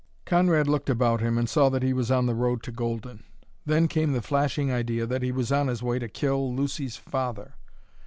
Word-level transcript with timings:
Conrad 0.25 0.67
looked 0.67 0.89
about 0.89 1.21
him 1.21 1.37
and 1.37 1.47
saw 1.47 1.69
that 1.69 1.83
he 1.83 1.93
was 1.93 2.09
on 2.09 2.25
the 2.25 2.33
road 2.33 2.63
to 2.63 2.71
Golden. 2.71 3.23
Then 3.67 3.87
came 3.87 4.13
the 4.13 4.21
flashing 4.23 4.71
idea 4.71 5.05
that 5.05 5.21
he 5.21 5.31
was 5.31 5.51
on 5.51 5.67
his 5.67 5.83
way 5.83 5.99
to 5.99 6.07
kill 6.09 6.55
Lucy's 6.55 6.97
father. 6.97 7.53